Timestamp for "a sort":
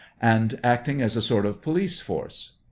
1.15-1.45